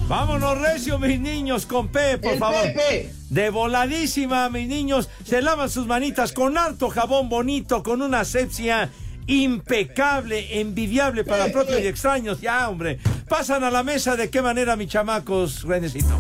[0.09, 2.63] Vámonos, Recio, mis niños, con P, por El favor.
[2.63, 3.11] Pepe.
[3.31, 5.09] De voladísima, mis niños.
[5.25, 8.91] Se lavan sus manitas con harto jabón bonito, con una asepsia
[9.27, 12.43] impecable, envidiable para propios y extraños.
[12.43, 12.99] Ya, hombre.
[13.31, 16.15] Pasan a la mesa de qué manera, mis chamacos, Renecito.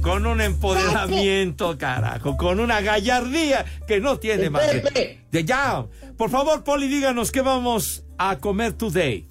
[0.00, 5.24] Con un empoderamiento, carajo, con una gallardía que no tiene madre.
[5.30, 5.86] De ya.
[6.16, 9.26] Por favor, Poli, díganos qué vamos a comer today.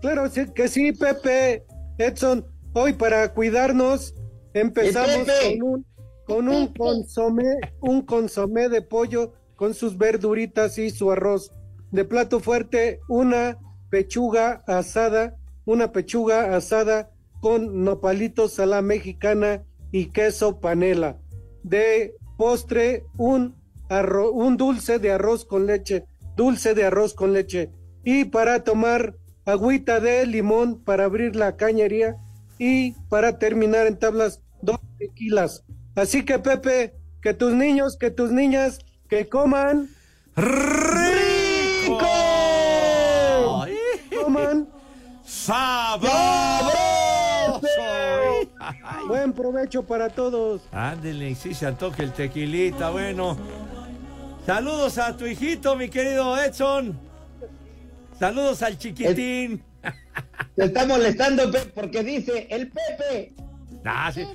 [0.00, 1.64] Claro sí, que sí, Pepe.
[1.98, 4.14] Edson, hoy para cuidarnos
[4.52, 5.86] empezamos con un,
[6.26, 11.52] con un consomé, un consomé de pollo con sus verduritas y su arroz.
[11.90, 13.58] De plato fuerte, una
[13.90, 21.18] pechuga asada, una pechuga asada con nopalitos a la mexicana y queso panela.
[21.62, 23.54] De postre, un,
[24.32, 26.04] un dulce de arroz con leche,
[26.36, 27.70] dulce de arroz con leche.
[28.04, 29.16] Y para tomar
[29.46, 32.16] agüita de limón para abrir la cañería
[32.58, 35.64] y para terminar en tablas dos tequilas.
[35.94, 39.88] Así que Pepe, que tus niños, que tus niñas, que coman
[40.34, 41.98] ¡Rico!
[44.22, 44.68] coman
[45.24, 46.12] ¡Sabroso!
[49.06, 50.62] buen provecho para todos.
[50.72, 53.36] Ándele, sí se antoja el tequilita, bueno.
[54.44, 57.05] Saludos a tu hijito, mi querido Edson.
[58.18, 59.62] Saludos al chiquitín.
[60.56, 63.34] Te está molestando Pepe, porque dice el Pepe.
[63.84, 64.26] Ah, sí.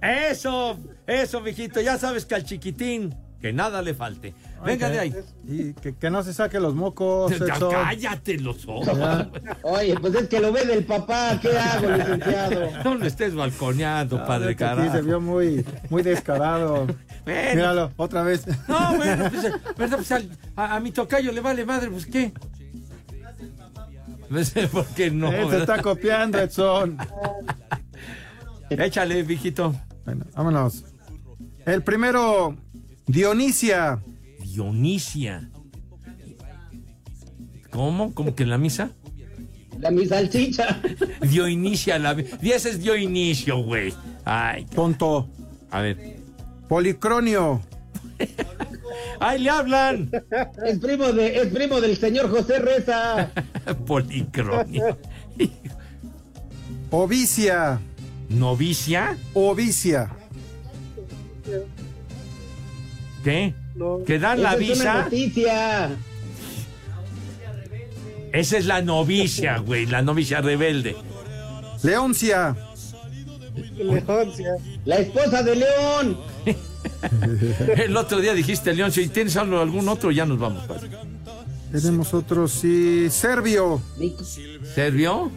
[0.00, 1.80] Eso, eso, mijito.
[1.80, 4.34] Ya sabes que al chiquitín, que nada le falte.
[4.64, 5.14] Venga de ahí.
[5.46, 7.32] Y que, que no se saque los mocos.
[7.38, 8.96] Ya, cállate los ojos.
[8.98, 9.30] Ya.
[9.62, 11.38] Oye, pues es que lo ve del papá.
[11.40, 12.70] ¿Qué hago, licenciado?
[12.84, 14.92] No lo estés balconeando, Ah, padre carajo.
[14.92, 16.86] se vio muy, muy descarado.
[17.24, 17.54] Bueno.
[17.54, 18.44] Míralo, otra vez.
[18.66, 19.52] No, bueno, pues, eh.
[19.76, 22.32] Pues al- a, a mi tocayo le vale madre, pues ¿qué?
[24.32, 25.30] No sé por qué no.
[25.30, 26.96] Él se está copiando, Edson.
[28.70, 29.74] Échale, viejito.
[30.06, 30.84] Bueno, vámonos.
[31.66, 32.56] El primero,
[33.06, 34.02] Dionisia.
[34.40, 35.50] Dionisia.
[37.70, 38.14] ¿Cómo?
[38.14, 38.92] ¿Cómo que en la misa?
[39.78, 40.80] La mi salchicha.
[41.28, 42.16] Dio inicio a la...
[42.40, 43.92] Y ese es dio inicio, güey.
[44.24, 45.28] Ay, Tonto.
[45.70, 46.16] a ver.
[46.68, 47.60] Policronio.
[49.24, 50.10] ¡Ay, le hablan!
[50.66, 53.30] Es primo, de, es primo del señor José Reza.
[53.86, 54.98] Policronio.
[56.90, 57.80] Ovicia.
[58.28, 59.16] ¿Novicia?
[59.34, 60.10] Ovicia.
[63.22, 63.54] ¿Qué?
[63.76, 64.02] No.
[64.04, 65.04] ¿Que dan la es visa?
[65.04, 65.90] noticia.
[68.32, 69.86] Esa es la novicia, güey.
[69.86, 70.96] La novicia rebelde.
[71.82, 72.56] Leoncia.
[73.78, 74.56] Elegancia.
[74.84, 76.18] La esposa de León.
[77.76, 80.64] El otro día dijiste, León, si tienes algo, algún otro, ya nos vamos.
[80.66, 80.88] padre.
[81.72, 83.08] Tenemos otro, sí.
[83.10, 83.80] Servio.
[83.98, 84.22] Nic-
[84.74, 85.30] ¿Servio?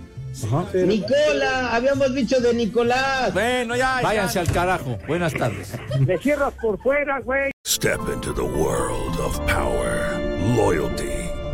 [0.45, 0.65] Ajá.
[0.85, 3.33] Nicola, habíamos dicho de Nicolás.
[3.33, 4.01] Bueno, ya.
[4.01, 4.97] Váyanse al carajo.
[5.07, 5.69] Buenas tardes.
[6.05, 7.51] Le cierras por fuera, güey.
[7.65, 10.19] Step into the world of power,
[10.57, 11.24] loyalty,